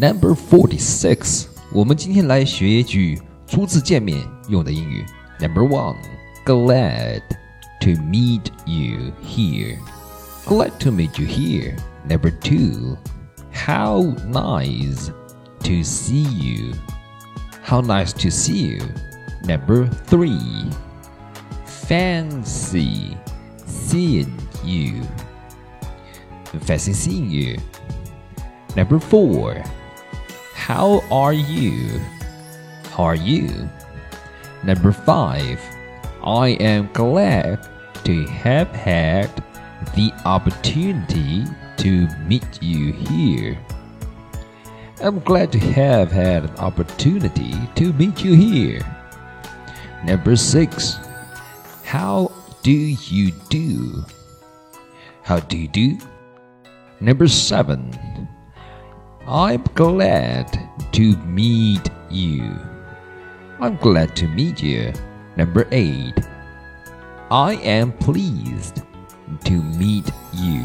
[0.00, 5.04] Number forty six，我们今天来学一句初次见面用的英语。
[5.40, 5.96] Number one,
[6.44, 7.22] glad
[7.80, 9.78] to meet you here.
[10.44, 11.76] Glad to meet you here.
[12.08, 12.96] Number two,
[13.52, 15.10] how nice
[15.60, 16.74] to see you.
[17.62, 18.82] How nice to see you.
[19.44, 20.70] Number three,
[21.64, 23.16] fancy
[23.66, 24.32] seeing
[24.64, 25.02] you.
[26.60, 27.58] Fancy seeing you.
[28.76, 29.62] Number four,
[30.73, 31.99] how are you?
[32.91, 33.69] How are you?
[34.63, 35.59] Number five,
[36.23, 37.67] I am glad
[38.05, 39.29] to have had
[39.97, 41.43] the opportunity
[41.75, 43.59] to meet you here.
[45.01, 48.79] I'm glad to have had an opportunity to meet you here.
[50.05, 50.95] Number six,
[51.83, 52.31] how
[52.63, 54.05] do you do?
[55.23, 55.97] How do you do?
[57.01, 57.91] Number seven,
[59.27, 60.59] I'm glad
[61.01, 62.53] to meet you.
[63.59, 64.93] I'm glad to meet you.
[65.35, 66.13] Number eight,
[67.31, 68.83] I am pleased
[69.45, 70.63] to meet you.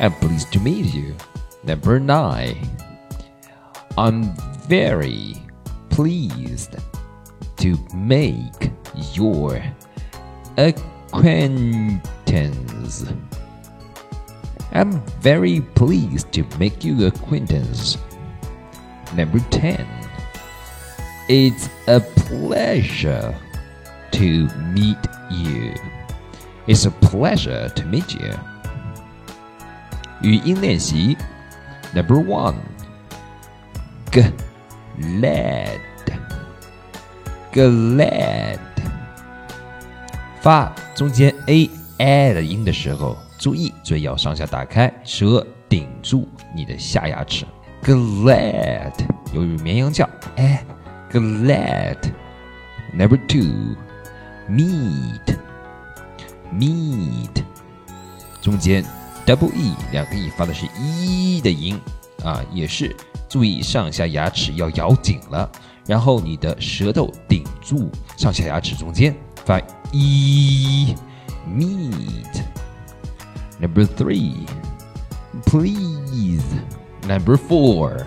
[0.00, 1.14] I'm pleased to meet you.
[1.62, 2.56] Number nine,
[3.98, 5.36] I'm very
[5.90, 6.76] pleased
[7.58, 8.72] to make
[9.12, 9.62] your
[10.56, 11.84] acquaintance.
[14.72, 17.98] I'm very pleased to make you acquaintance.
[19.15, 19.85] Number 10.
[21.27, 23.33] It's a pleasure
[24.11, 24.97] to meet
[25.29, 25.73] you.
[26.67, 28.33] It's a pleasure to meet you.
[30.21, 31.17] 语音练习
[31.93, 32.55] Number one.
[34.11, 35.79] Glad.
[37.53, 38.59] Glad.
[40.41, 47.45] 发中间 a a 的音的时候，注意嘴要上下打开，舌顶住你的下牙齿。
[47.85, 48.93] Glad
[49.33, 50.63] 由于绵羊叫，哎，
[51.11, 53.75] Glad。Number two,
[54.49, 55.37] meet,
[56.53, 57.43] meet，
[58.41, 58.83] 中间
[59.25, 61.79] double e 两个 e 发的是一的音
[62.23, 62.93] 啊，也是
[63.29, 65.49] 注意上下牙齿要咬紧了，
[65.87, 69.15] 然后你的舌头顶住上下牙齿中间
[69.45, 69.57] 发
[69.93, 70.93] 一
[71.47, 74.33] meet。Number three,
[75.45, 76.43] please.
[77.07, 78.05] Number four,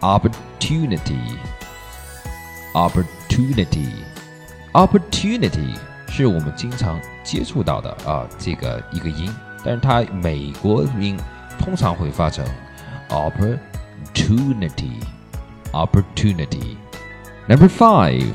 [0.00, 1.38] opportunity.
[2.74, 3.88] Opportunity,
[4.74, 5.76] opportunity
[6.08, 9.34] 是我们经常接触到的啊，这个一个音，
[9.64, 11.18] 但是它美国音
[11.58, 12.44] 通常会发成
[13.08, 15.00] opportunity,
[15.72, 16.76] opportunity.
[17.48, 18.34] Number five,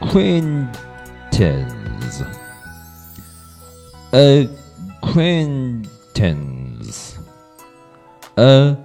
[0.00, 0.66] acquaintance
[5.00, 5.88] acquaintance
[8.38, 8.76] a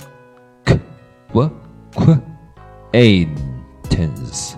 [0.65, 0.79] k
[1.33, 1.49] w
[1.93, 2.17] q
[2.91, 4.57] acquaintance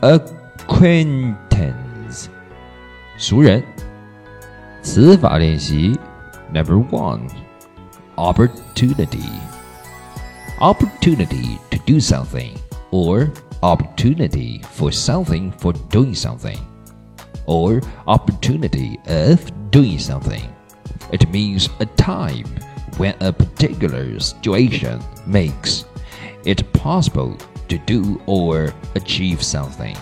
[0.00, 2.28] acquaintance
[3.16, 3.64] 熟人
[4.82, 5.98] 词法练习
[6.52, 7.26] Number one
[8.16, 9.30] opportunity
[10.60, 12.52] opportunity to do something
[12.90, 13.30] or
[13.62, 16.58] opportunity for something for doing something
[17.46, 19.40] or opportunity of
[19.70, 20.42] doing something.
[21.12, 22.46] It means a time
[22.98, 25.86] when a particular situation makes
[26.44, 27.36] it possible
[27.68, 29.96] to do or achieve something.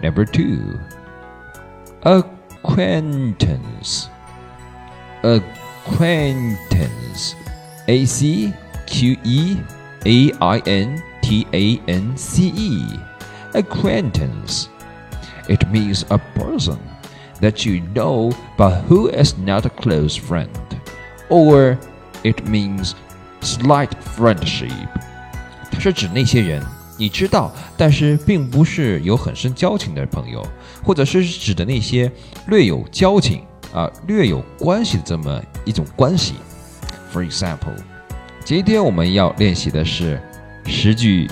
[0.01, 0.79] Number two,
[2.03, 4.07] acquaintance.
[5.23, 7.35] Acquaintance.
[7.87, 8.51] A C
[8.87, 9.57] Q E
[10.05, 12.87] A I N T A N C E.
[13.53, 14.69] Acquaintance.
[15.47, 16.79] It means a person
[17.41, 20.49] that you know but who is not a close friend.
[21.29, 21.77] Or
[22.23, 22.95] it means
[23.41, 24.71] slight friendship.
[25.71, 26.63] 它是指那些人
[26.97, 30.47] 你知道，但是并不是有很深交情的朋友，
[30.83, 32.11] 或者是指的那些
[32.47, 36.34] 略有交情 啊、略有关系的这么一种关系。
[37.12, 37.76] For example，
[38.44, 40.20] 今天我们要练习的是
[40.66, 41.30] 十句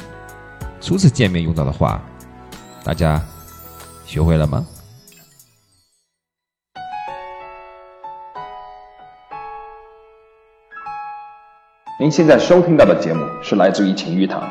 [0.81, 2.01] 初次见面用到的话，
[2.85, 3.21] 大家
[4.07, 4.67] 学会了吗？
[12.01, 14.49] 您现在收听到的节目是来自于晴雨堂，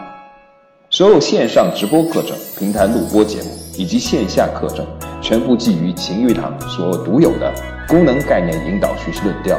[0.89, 4.86] 所有线上直播课程、平台录播节目以及线下课程，
[5.22, 9.57] 全部基于晴雨堂所独有的功能概念引导学习论调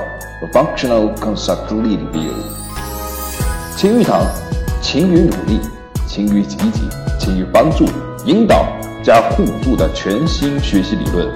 [0.52, 2.32] （Functional Constructed View）。
[3.74, 4.22] 晴雨堂，
[4.82, 5.58] 勤于努力，
[6.06, 6.82] 勤于积极，
[7.18, 7.86] 勤于帮助、
[8.26, 8.66] 引导
[9.02, 11.26] 加互助的全新学习理论。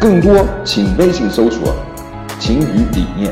[0.00, 1.74] 更多请微信搜索
[2.40, 3.30] “勤于理念”。